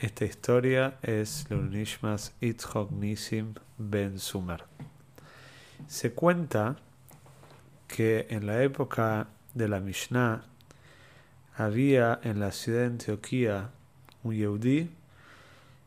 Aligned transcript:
Esta 0.00 0.24
historia 0.24 0.96
es 1.02 1.44
Leonishmas 1.50 2.32
Itzhok 2.40 2.90
Nisim 2.90 3.52
Ben 3.76 4.18
Sumer. 4.18 4.64
Se 5.88 6.12
cuenta 6.12 6.76
que 7.86 8.26
en 8.30 8.46
la 8.46 8.62
época 8.62 9.28
de 9.52 9.68
la 9.68 9.78
Mishnah 9.78 10.42
había 11.54 12.18
en 12.22 12.40
la 12.40 12.50
ciudad 12.50 12.78
de 12.78 12.86
Antioquía 12.86 13.70
un 14.22 14.34
Yehudi 14.34 14.88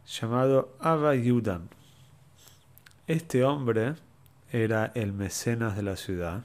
llamado 0.06 0.78
Abba 0.80 1.16
Yudan. 1.16 1.70
Este 3.08 3.44
hombre 3.44 3.96
era 4.52 4.92
el 4.94 5.12
mecenas 5.12 5.76
de 5.76 5.82
la 5.82 5.96
ciudad, 5.96 6.44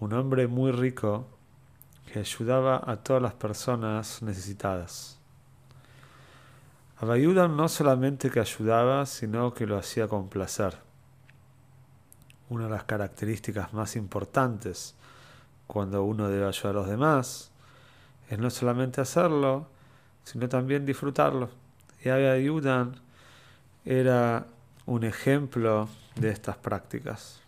un 0.00 0.12
hombre 0.12 0.48
muy 0.48 0.72
rico 0.72 1.28
que 2.12 2.18
ayudaba 2.18 2.82
a 2.84 2.96
todas 2.96 3.22
las 3.22 3.34
personas 3.34 4.22
necesitadas. 4.22 5.21
Abayudan 7.02 7.56
no 7.56 7.68
solamente 7.68 8.30
que 8.30 8.38
ayudaba, 8.38 9.06
sino 9.06 9.52
que 9.52 9.66
lo 9.66 9.76
hacía 9.76 10.06
con 10.06 10.28
placer. 10.28 10.78
Una 12.48 12.66
de 12.66 12.70
las 12.70 12.84
características 12.84 13.72
más 13.72 13.96
importantes 13.96 14.94
cuando 15.66 16.04
uno 16.04 16.28
debe 16.28 16.46
ayudar 16.46 16.76
a 16.76 16.78
los 16.78 16.86
demás 16.86 17.50
es 18.30 18.38
no 18.38 18.50
solamente 18.50 19.00
hacerlo, 19.00 19.66
sino 20.22 20.48
también 20.48 20.86
disfrutarlo. 20.86 21.50
Y 22.04 22.08
Abayudan 22.08 22.94
era 23.84 24.46
un 24.86 25.02
ejemplo 25.02 25.88
de 26.14 26.30
estas 26.30 26.56
prácticas. 26.56 27.40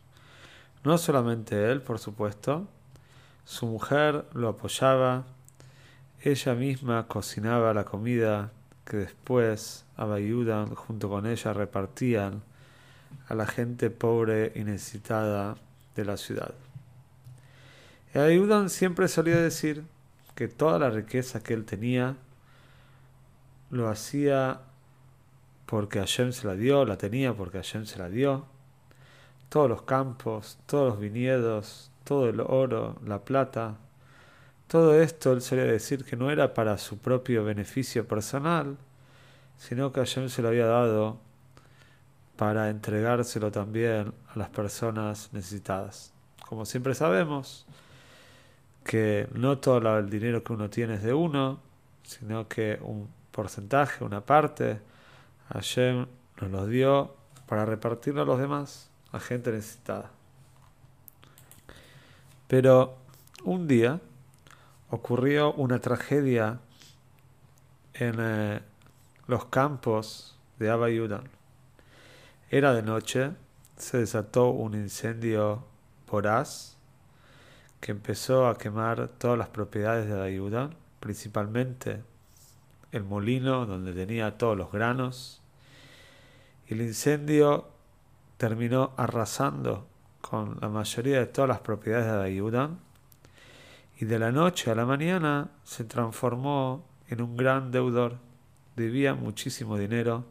No 0.82 0.98
solamente 0.98 1.70
él, 1.70 1.80
por 1.80 2.00
supuesto, 2.00 2.66
su 3.44 3.66
mujer 3.66 4.26
lo 4.32 4.48
apoyaba, 4.48 5.22
ella 6.22 6.54
misma 6.54 7.06
cocinaba 7.06 7.72
la 7.72 7.84
comida 7.84 8.50
que 8.84 8.98
después 8.98 9.84
Abayudan 9.96 10.74
junto 10.74 11.08
con 11.08 11.26
ella 11.26 11.52
repartían 11.52 12.42
a 13.28 13.34
la 13.34 13.46
gente 13.46 13.90
pobre 13.90 14.52
y 14.56 14.64
necesitada 14.64 15.56
de 15.94 16.04
la 16.04 16.16
ciudad. 16.16 16.52
Abayudan 18.12 18.70
siempre 18.70 19.08
solía 19.08 19.36
decir 19.36 19.84
que 20.34 20.48
toda 20.48 20.78
la 20.78 20.90
riqueza 20.90 21.42
que 21.42 21.54
él 21.54 21.64
tenía 21.64 22.16
lo 23.70 23.88
hacía 23.88 24.60
porque 25.66 26.00
Hashem 26.00 26.32
se 26.32 26.46
la 26.46 26.54
dio, 26.54 26.84
la 26.84 26.98
tenía 26.98 27.34
porque 27.34 27.58
Hashem 27.58 27.86
se 27.86 27.98
la 27.98 28.08
dio. 28.08 28.46
Todos 29.48 29.68
los 29.68 29.82
campos, 29.82 30.58
todos 30.66 30.90
los 30.90 31.00
viñedos, 31.00 31.90
todo 32.02 32.28
el 32.28 32.40
oro, 32.40 32.96
la 33.04 33.20
plata, 33.20 33.76
todo 34.68 35.00
esto 35.00 35.32
él 35.32 35.42
solía 35.42 35.64
decir 35.64 36.04
que 36.04 36.16
no 36.16 36.30
era 36.30 36.54
para 36.54 36.78
su 36.78 36.98
propio 36.98 37.44
beneficio 37.44 38.06
personal, 38.06 38.76
sino 39.58 39.92
que 39.92 40.00
Hashem 40.00 40.28
se 40.28 40.42
lo 40.42 40.48
había 40.48 40.66
dado 40.66 41.18
para 42.36 42.70
entregárselo 42.70 43.52
también 43.52 44.12
a 44.34 44.38
las 44.38 44.48
personas 44.48 45.30
necesitadas. 45.32 46.12
Como 46.48 46.64
siempre 46.64 46.94
sabemos, 46.94 47.66
que 48.84 49.28
no 49.32 49.58
todo 49.58 49.98
el 49.98 50.10
dinero 50.10 50.44
que 50.44 50.52
uno 50.52 50.68
tiene 50.68 50.94
es 50.94 51.02
de 51.02 51.14
uno, 51.14 51.60
sino 52.02 52.48
que 52.48 52.78
un 52.82 53.08
porcentaje, 53.30 54.04
una 54.04 54.20
parte, 54.20 54.80
Hashem 55.52 56.06
nos 56.40 56.50
lo 56.50 56.66
dio 56.66 57.16
para 57.46 57.64
repartirlo 57.64 58.22
a 58.22 58.24
los 58.24 58.38
demás, 58.38 58.90
a 59.12 59.20
gente 59.20 59.50
necesitada. 59.52 60.10
Pero 62.46 62.96
un 63.44 63.66
día, 63.66 64.00
ocurrió 64.94 65.52
una 65.54 65.80
tragedia 65.80 66.60
en 67.94 68.14
eh, 68.18 68.60
los 69.26 69.46
campos 69.46 70.38
de 70.58 70.70
Abayudan. 70.70 71.24
Era 72.48 72.72
de 72.72 72.82
noche, 72.82 73.32
se 73.76 73.98
desató 73.98 74.50
un 74.50 74.74
incendio 74.74 75.64
voraz 76.08 76.76
que 77.80 77.90
empezó 77.90 78.46
a 78.46 78.56
quemar 78.56 79.08
todas 79.18 79.36
las 79.36 79.48
propiedades 79.48 80.06
de 80.06 80.14
Abayudan, 80.14 80.76
principalmente 81.00 82.02
el 82.92 83.02
molino 83.02 83.66
donde 83.66 83.92
tenía 83.92 84.38
todos 84.38 84.56
los 84.56 84.70
granos. 84.70 85.42
El 86.68 86.80
incendio 86.80 87.68
terminó 88.36 88.92
arrasando 88.96 89.88
con 90.20 90.56
la 90.60 90.68
mayoría 90.68 91.18
de 91.18 91.26
todas 91.26 91.48
las 91.48 91.60
propiedades 91.60 92.06
de 92.06 92.12
Abayudan 92.12 92.93
y 93.98 94.06
de 94.06 94.18
la 94.18 94.32
noche 94.32 94.70
a 94.70 94.74
la 94.74 94.86
mañana 94.86 95.50
se 95.62 95.84
transformó 95.84 96.84
en 97.08 97.22
un 97.22 97.36
gran 97.36 97.70
deudor. 97.70 98.18
Debía 98.76 99.14
muchísimo 99.14 99.78
dinero. 99.78 100.24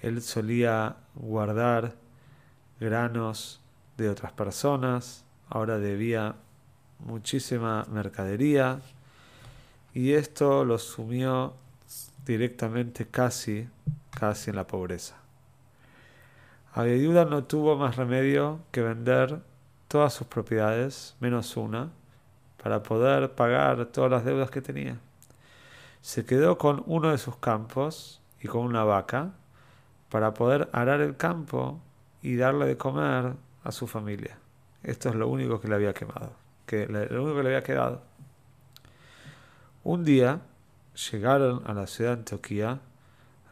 Él 0.00 0.22
solía 0.22 0.96
guardar 1.14 1.96
granos 2.78 3.60
de 3.96 4.08
otras 4.08 4.32
personas. 4.32 5.24
Ahora 5.48 5.78
debía 5.78 6.36
muchísima 7.00 7.84
mercadería. 7.90 8.80
Y 9.92 10.12
esto 10.12 10.64
lo 10.64 10.78
sumió 10.78 11.54
directamente 12.24 13.08
casi, 13.08 13.68
casi 14.10 14.50
en 14.50 14.56
la 14.56 14.66
pobreza. 14.66 15.16
Abiayuda 16.74 17.24
no 17.24 17.42
tuvo 17.42 17.76
más 17.76 17.96
remedio 17.96 18.60
que 18.70 18.82
vender 18.82 19.40
todas 19.88 20.12
sus 20.12 20.26
propiedades, 20.28 21.16
menos 21.18 21.56
una, 21.56 21.90
para 22.62 22.82
poder 22.82 23.32
pagar 23.32 23.86
todas 23.86 24.10
las 24.10 24.24
deudas 24.24 24.50
que 24.50 24.60
tenía. 24.60 24.98
Se 26.00 26.24
quedó 26.24 26.58
con 26.58 26.82
uno 26.86 27.10
de 27.10 27.18
sus 27.18 27.36
campos 27.36 28.20
y 28.40 28.48
con 28.48 28.62
una 28.62 28.84
vaca 28.84 29.32
para 30.10 30.34
poder 30.34 30.68
arar 30.72 31.00
el 31.00 31.16
campo 31.16 31.80
y 32.22 32.36
darle 32.36 32.66
de 32.66 32.76
comer 32.76 33.34
a 33.64 33.72
su 33.72 33.86
familia. 33.86 34.38
Esto 34.82 35.08
es 35.08 35.14
lo 35.14 35.28
único 35.28 35.60
que 35.60 35.68
le 35.68 35.74
había 35.74 35.92
quemado, 35.92 36.32
que 36.66 36.86
lo 36.86 37.22
único 37.22 37.36
que 37.36 37.42
le 37.42 37.48
había 37.50 37.62
quedado. 37.62 38.02
Un 39.84 40.04
día 40.04 40.40
llegaron 41.10 41.62
a 41.66 41.74
la 41.74 41.86
ciudad 41.86 42.12
de 42.12 42.18
Antioquía 42.18 42.80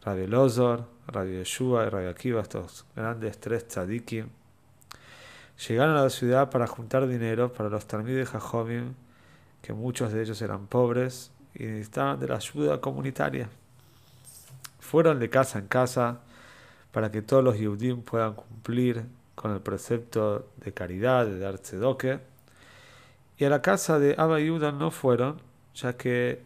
Rabbi 0.07 0.27
Lozor, 0.29 0.85
Rabbi 1.09 1.39
Yeshua 1.39 1.87
y 1.87 1.89
Rabbi 1.89 2.07
Akiva, 2.07 2.41
estos 2.41 2.87
grandes 2.95 3.41
tres 3.41 3.67
tzadikim, 3.67 4.29
Llegaron 5.69 5.97
a 5.97 6.03
la 6.03 6.11
ciudad 6.11 6.51
para 6.51 6.67
juntar 6.67 7.07
dinero 7.07 7.53
para 7.53 7.71
los 7.71 7.87
Talmud 7.87 8.11
de 8.11 8.27
Jajomim, 8.27 8.95
que 9.63 9.73
muchos 9.73 10.13
de 10.13 10.23
ellos 10.23 10.41
eran 10.43 10.67
pobres 10.67 11.31
y 11.55 11.65
necesitaban 11.65 12.21
de 12.21 12.29
la 12.29 12.37
ayuda 12.37 12.81
comunitaria. 12.81 13.49
Fueron 14.81 15.19
de 15.19 15.31
casa 15.31 15.59
en 15.59 15.67
casa 15.67 16.21
para 16.93 17.11
que 17.11 17.23
todos 17.23 17.43
los 17.43 17.59
Yehudim 17.59 18.03
puedan 18.03 18.35
cumplir 18.35 19.05
con 19.35 19.53
el 19.53 19.61
precepto 19.61 20.49
de 20.59 20.73
caridad, 20.73 21.27
de 21.27 21.39
dar 21.39 21.59
tzedoke. 21.59 22.21
Y 23.39 23.45
a 23.45 23.51
la 23.51 23.63
casa 23.63 23.99
de 23.99 24.15
Abba 24.17 24.41
no 24.73 24.91
fueron, 24.91 25.41
ya 25.75 25.95
que 25.95 26.43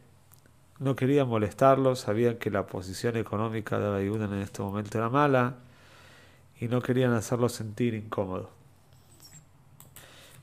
no 0.79 0.97
querían 0.97 1.29
molestarlos, 1.29 2.01
sabían 2.01 2.37
que 2.37 2.51
la 2.51 2.67
posición 2.67 3.17
económica 3.17 3.79
de 3.79 3.87
Abba 3.87 4.25
en 4.25 4.35
este 4.35 4.63
momento 4.63 4.99
era 4.99 5.09
mala 5.09 5.57
y 6.61 6.69
no 6.69 6.81
querían 6.81 7.13
hacerlo 7.13 7.49
sentir 7.49 7.95
incómodo. 7.95 8.60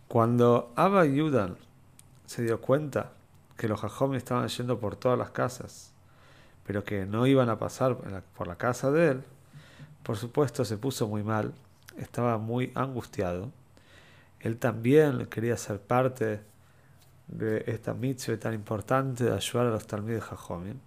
Cuando 0.07 0.71
Abba 0.75 1.05
Yudan 1.05 1.57
se 2.25 2.41
dio 2.43 2.61
cuenta 2.61 3.11
que 3.57 3.67
los 3.67 3.81
Jajom 3.81 4.15
estaban 4.15 4.47
yendo 4.47 4.79
por 4.79 4.95
todas 4.95 5.17
las 5.17 5.31
casas, 5.31 5.91
pero 6.65 6.83
que 6.83 7.05
no 7.05 7.27
iban 7.27 7.49
a 7.49 7.59
pasar 7.59 7.97
por 8.37 8.47
la 8.47 8.55
casa 8.55 8.89
de 8.91 9.09
él, 9.09 9.23
por 10.03 10.15
supuesto 10.15 10.63
se 10.63 10.77
puso 10.77 11.07
muy 11.07 11.23
mal, 11.23 11.53
estaba 11.97 12.37
muy 12.37 12.71
angustiado. 12.75 13.51
Él 14.39 14.57
también 14.57 15.25
quería 15.25 15.57
ser 15.57 15.81
parte 15.81 16.39
de 17.27 17.65
esta 17.67 17.93
mitzvah 17.93 18.39
tan 18.39 18.53
importante 18.53 19.25
de 19.25 19.33
ayudar 19.33 19.67
a 19.67 19.71
los 19.71 19.87
de 19.87 20.21
Jajomim. 20.21 20.79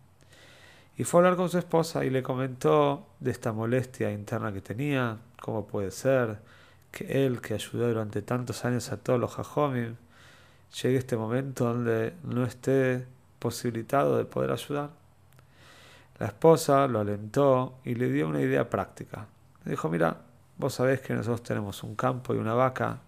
Y 0.96 1.04
fue 1.04 1.20
a 1.20 1.24
hablar 1.24 1.36
con 1.36 1.50
su 1.50 1.58
esposa 1.58 2.04
y 2.04 2.10
le 2.10 2.22
comentó 2.22 3.06
de 3.20 3.30
esta 3.30 3.52
molestia 3.52 4.10
interna 4.12 4.52
que 4.52 4.60
tenía, 4.60 5.18
cómo 5.40 5.66
puede 5.66 5.90
ser, 5.90 6.38
que 6.90 7.26
él, 7.26 7.40
que 7.40 7.54
ayudó 7.54 7.88
durante 7.88 8.22
tantos 8.22 8.64
años 8.64 8.90
a 8.92 8.96
todos 8.96 9.20
los 9.20 9.34
Jajomim, 9.34 9.96
llegue 10.82 10.96
este 10.96 11.16
momento 11.16 11.64
donde 11.64 12.14
no 12.24 12.44
esté 12.44 13.06
posibilitado 13.38 14.16
de 14.18 14.24
poder 14.24 14.52
ayudar. 14.52 14.90
La 16.18 16.26
esposa 16.26 16.86
lo 16.86 17.00
alentó 17.00 17.78
y 17.84 17.94
le 17.94 18.10
dio 18.10 18.28
una 18.28 18.40
idea 18.40 18.68
práctica. 18.68 19.26
Le 19.64 19.72
dijo, 19.72 19.88
mira, 19.88 20.18
vos 20.58 20.74
sabés 20.74 21.00
que 21.00 21.14
nosotros 21.14 21.42
tenemos 21.42 21.82
un 21.82 21.94
campo 21.94 22.34
y 22.34 22.38
una 22.38 22.54
vaca. 22.54 22.98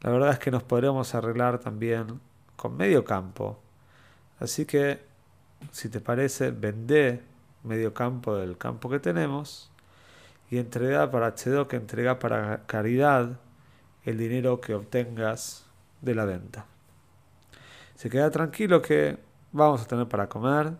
La 0.00 0.10
verdad 0.10 0.32
es 0.32 0.38
que 0.38 0.50
nos 0.50 0.62
podremos 0.62 1.14
arreglar 1.14 1.58
también 1.58 2.20
con 2.56 2.76
medio 2.76 3.04
campo. 3.04 3.60
Así 4.40 4.64
que, 4.64 5.00
si 5.70 5.88
te 5.88 6.00
parece, 6.00 6.50
vendé 6.50 7.22
medio 7.62 7.94
campo 7.94 8.36
del 8.36 8.56
campo 8.56 8.88
que 8.88 8.98
tenemos 8.98 9.70
y 10.50 10.58
entrega 10.58 11.10
para 11.10 11.34
que 11.34 11.76
entrega 11.76 12.18
para 12.18 12.66
caridad 12.66 13.38
el 14.04 14.18
dinero 14.18 14.60
que 14.60 14.74
obtengas 14.74 15.66
de 16.00 16.14
la 16.14 16.24
venta. 16.24 16.66
Se 17.94 18.10
queda 18.10 18.30
tranquilo 18.30 18.82
que 18.82 19.18
vamos 19.52 19.82
a 19.82 19.86
tener 19.86 20.08
para 20.08 20.28
comer 20.28 20.72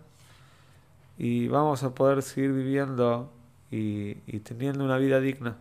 y 1.18 1.48
vamos 1.48 1.82
a 1.82 1.94
poder 1.94 2.22
seguir 2.22 2.52
viviendo 2.52 3.30
y, 3.70 4.14
teniendo 4.40 4.84
una 4.84 4.96
vida 4.96 5.20
digna. 5.20 5.56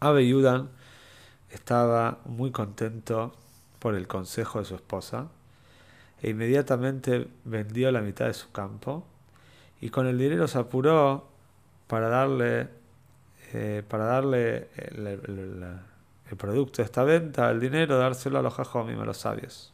Abe 0.00 0.26
Yudan 0.28 0.68
estaba 1.50 2.18
muy 2.26 2.50
contento 2.50 3.32
por 3.78 3.94
el 3.94 4.06
consejo 4.06 4.58
de 4.58 4.64
su 4.66 4.74
esposa 4.74 5.28
e 6.20 6.30
inmediatamente 6.30 7.28
vendió 7.44 7.90
la 7.92 8.02
mitad 8.02 8.26
de 8.26 8.34
su 8.34 8.50
campo 8.50 9.06
y 9.80 9.90
con 9.90 10.06
el 10.06 10.18
dinero 10.18 10.48
se 10.48 10.58
apuró 10.58 11.35
para 11.86 12.08
darle, 12.08 12.68
eh, 13.52 13.82
para 13.88 14.04
darle 14.04 14.68
el, 14.76 16.36
producto 16.36 16.78
de 16.78 16.84
esta 16.84 17.04
venta, 17.04 17.50
el 17.50 17.60
dinero, 17.60 17.98
dárselo 17.98 18.38
a 18.38 18.42
los 18.42 18.54
jajomim, 18.54 19.00
a 19.00 19.04
los 19.04 19.18
sabios. 19.18 19.72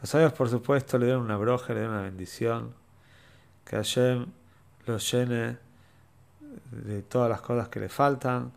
Los 0.00 0.10
sabios, 0.10 0.32
por 0.32 0.48
supuesto, 0.48 0.98
le 0.98 1.06
dieron 1.06 1.22
una 1.22 1.36
broja, 1.36 1.72
le 1.72 1.80
dieron 1.80 1.94
una 1.94 2.04
bendición, 2.04 2.74
que 3.64 3.76
Hashem 3.76 4.26
los 4.86 5.10
llene 5.10 5.56
de 6.70 7.02
todas 7.02 7.30
las 7.30 7.40
cosas 7.40 7.68
que 7.68 7.80
le 7.80 7.88
faltan, 7.88 8.52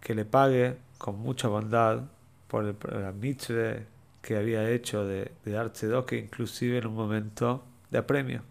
que 0.00 0.14
le 0.14 0.24
pague 0.24 0.76
con 0.98 1.18
mucha 1.18 1.48
bondad 1.48 2.02
por 2.48 2.64
el, 2.64 2.76
la 2.90 3.12
que 4.22 4.36
había 4.36 4.68
hecho 4.70 5.04
de, 5.04 5.32
de 5.44 5.52
dar 5.52 5.72
que 6.04 6.18
inclusive 6.18 6.78
en 6.78 6.86
un 6.86 6.94
momento 6.94 7.64
de 7.90 7.98
apremio. 7.98 8.42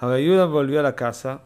Abayudan 0.00 0.52
volvió 0.52 0.78
a 0.78 0.84
la 0.84 0.94
casa, 0.94 1.40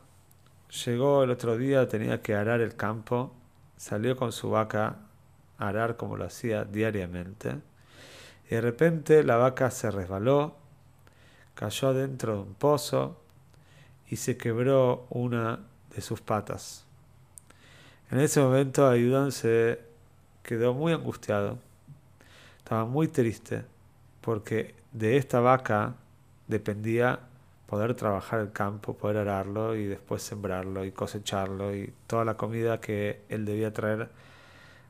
llegó 0.85 1.23
el 1.23 1.31
otro 1.31 1.57
día, 1.57 1.89
tenía 1.89 2.21
que 2.21 2.35
arar 2.35 2.61
el 2.61 2.77
campo, 2.77 3.33
salió 3.79 4.15
con 4.15 4.31
su 4.31 4.51
vaca 4.51 4.97
a 5.57 5.69
arar 5.69 5.97
como 5.97 6.19
lo 6.19 6.27
hacía 6.27 6.65
diariamente, 6.67 7.57
y 8.51 8.55
de 8.55 8.61
repente 8.61 9.25
la 9.25 9.37
vaca 9.37 9.71
se 9.71 9.91
resbaló, 9.91 10.55
cayó 11.55 11.89
adentro 11.89 12.35
de 12.35 12.41
un 12.41 12.53
pozo 12.53 13.23
y 14.11 14.17
se 14.17 14.37
quebró 14.37 15.07
una 15.09 15.61
de 15.95 16.03
sus 16.03 16.21
patas. 16.21 16.85
En 18.11 18.21
ese 18.21 18.43
momento 18.43 18.87
Ayudan 18.87 19.33
se 19.33 19.81
quedó 20.43 20.75
muy 20.75 20.93
angustiado, 20.93 21.59
estaba 22.59 22.85
muy 22.85 23.09
triste, 23.09 23.65
porque 24.21 24.75
de 24.93 25.17
esta 25.17 25.41
vaca 25.41 25.95
dependía 26.49 27.21
poder 27.73 27.95
trabajar 27.95 28.41
el 28.41 28.53
campo, 28.53 28.99
poder 28.99 29.17
ararlo 29.17 29.75
y 29.75 29.87
después 29.87 30.23
sembrarlo 30.23 30.85
y 30.85 30.93
cosecharlo 30.93 31.75
y 31.75 31.91
toda 32.07 32.23
la 32.23 32.37
comida 32.37 32.83
que 32.83 33.23
él 33.31 33.47
debía 33.47 33.73
traer 33.73 34.11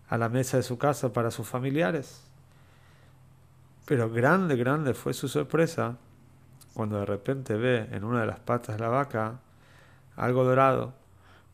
a 0.08 0.18
la 0.18 0.28
mesa 0.28 0.56
de 0.56 0.64
su 0.64 0.78
casa 0.78 1.12
para 1.12 1.30
sus 1.30 1.46
familiares. 1.46 2.24
Pero 3.84 4.10
grande, 4.10 4.56
grande 4.56 4.94
fue 4.94 5.14
su 5.14 5.28
sorpresa 5.28 5.96
cuando 6.74 6.98
de 6.98 7.06
repente 7.06 7.54
ve 7.54 7.86
en 7.92 8.02
una 8.02 8.22
de 8.22 8.26
las 8.26 8.40
patas 8.40 8.76
de 8.76 8.82
la 8.82 8.88
vaca 8.88 9.38
algo 10.16 10.42
dorado. 10.42 10.92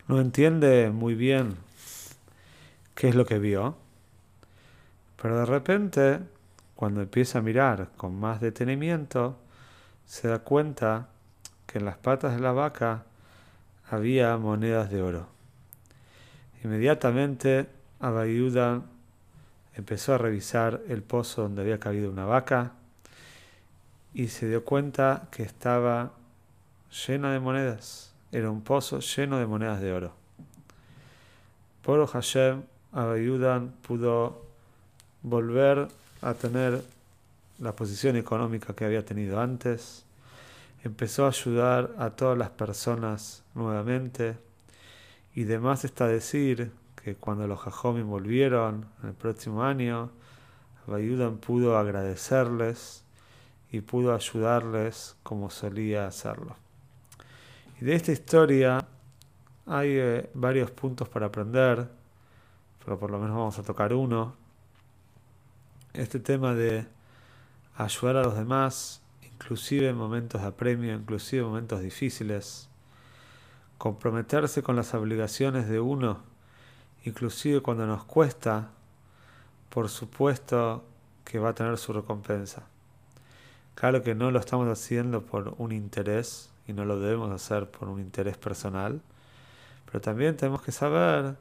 No 0.06 0.22
entiende 0.22 0.88
muy 0.88 1.14
bien 1.14 1.56
qué 2.94 3.10
es 3.10 3.14
lo 3.14 3.26
que 3.26 3.38
vio, 3.38 3.76
pero 5.20 5.40
de 5.40 5.44
repente, 5.44 6.20
cuando 6.74 7.02
empieza 7.02 7.40
a 7.40 7.42
mirar 7.42 7.90
con 7.98 8.18
más 8.18 8.40
detenimiento, 8.40 9.36
se 10.06 10.28
da 10.28 10.38
cuenta 10.38 11.08
que 11.68 11.78
en 11.78 11.84
las 11.84 11.98
patas 11.98 12.34
de 12.34 12.40
la 12.40 12.52
vaca 12.52 13.04
había 13.90 14.36
monedas 14.38 14.90
de 14.90 15.02
oro. 15.02 15.28
Inmediatamente 16.64 17.68
Abayuda 18.00 18.82
empezó 19.74 20.14
a 20.14 20.18
revisar 20.18 20.80
el 20.88 21.02
pozo 21.02 21.42
donde 21.42 21.62
había 21.62 21.78
cabido 21.78 22.10
una 22.10 22.24
vaca 22.24 22.72
y 24.14 24.28
se 24.28 24.48
dio 24.48 24.64
cuenta 24.64 25.28
que 25.30 25.42
estaba 25.42 26.12
llena 27.06 27.32
de 27.32 27.38
monedas. 27.38 28.14
Era 28.32 28.50
un 28.50 28.62
pozo 28.62 29.00
lleno 29.00 29.38
de 29.38 29.46
monedas 29.46 29.80
de 29.82 29.92
oro. 29.92 30.12
Por 31.82 32.04
Hashem, 32.06 32.62
Abayudan 32.92 33.72
pudo 33.86 34.42
volver 35.22 35.88
a 36.22 36.32
tener 36.32 36.82
la 37.58 37.72
posición 37.76 38.16
económica 38.16 38.74
que 38.74 38.86
había 38.86 39.04
tenido 39.04 39.38
antes 39.38 40.06
empezó 40.84 41.24
a 41.24 41.28
ayudar 41.28 41.94
a 41.98 42.10
todas 42.10 42.38
las 42.38 42.50
personas 42.50 43.42
nuevamente. 43.54 44.36
Y 45.34 45.44
demás 45.44 45.84
está 45.84 46.06
decir 46.06 46.72
que 47.02 47.14
cuando 47.14 47.46
los 47.46 47.60
Jajomim 47.60 48.08
volvieron 48.08 48.86
el 49.04 49.14
próximo 49.14 49.62
año, 49.62 50.10
Bayudan 50.86 51.36
pudo 51.36 51.76
agradecerles 51.76 53.04
y 53.70 53.82
pudo 53.82 54.14
ayudarles 54.14 55.16
como 55.22 55.50
solía 55.50 56.06
hacerlo. 56.06 56.56
De 57.78 57.94
esta 57.94 58.10
historia 58.10 58.86
hay 59.66 59.90
eh, 59.90 60.30
varios 60.32 60.70
puntos 60.70 61.08
para 61.08 61.26
aprender, 61.26 61.88
pero 62.82 62.98
por 62.98 63.10
lo 63.10 63.18
menos 63.18 63.36
vamos 63.36 63.58
a 63.58 63.62
tocar 63.62 63.92
uno. 63.92 64.34
Este 65.92 66.18
tema 66.18 66.54
de 66.54 66.86
ayudar 67.76 68.16
a 68.16 68.22
los 68.22 68.34
demás 68.34 69.02
inclusive 69.40 69.88
en 69.88 69.96
momentos 69.96 70.42
de 70.42 70.48
apremio, 70.48 70.94
inclusive 70.94 71.42
en 71.42 71.48
momentos 71.48 71.80
difíciles. 71.80 72.68
Comprometerse 73.78 74.64
con 74.64 74.74
las 74.74 74.92
obligaciones 74.94 75.68
de 75.68 75.78
uno, 75.78 76.18
inclusive 77.04 77.60
cuando 77.60 77.86
nos 77.86 78.04
cuesta, 78.04 78.70
por 79.70 79.88
supuesto 79.88 80.84
que 81.24 81.38
va 81.38 81.50
a 81.50 81.54
tener 81.54 81.78
su 81.78 81.92
recompensa. 81.92 82.64
Claro 83.76 84.02
que 84.02 84.16
no 84.16 84.32
lo 84.32 84.40
estamos 84.40 84.66
haciendo 84.66 85.24
por 85.24 85.54
un 85.58 85.70
interés 85.70 86.50
y 86.66 86.72
no 86.72 86.84
lo 86.84 86.98
debemos 86.98 87.30
hacer 87.30 87.70
por 87.70 87.88
un 87.88 88.00
interés 88.00 88.36
personal, 88.36 89.00
pero 89.86 90.00
también 90.00 90.36
tenemos 90.36 90.62
que 90.62 90.72
saber 90.72 91.36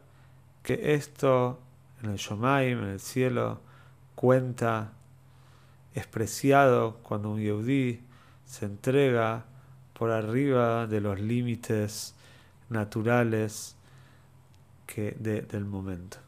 que 0.62 0.94
esto 0.94 1.58
en 2.04 2.12
el 2.12 2.18
Shomaim, 2.18 2.78
en 2.84 2.90
el 2.90 3.00
cielo, 3.00 3.60
cuenta 4.14 4.92
es 5.98 6.06
preciado 6.06 6.98
cuando 7.02 7.32
un 7.32 7.40
Yehudi 7.40 8.02
se 8.46 8.66
entrega 8.66 9.46
por 9.94 10.12
arriba 10.12 10.86
de 10.86 11.02
los 11.02 11.20
límites 11.20 12.14
naturales 12.70 13.76
que 14.86 15.12
del 15.12 15.66
momento. 15.66 16.27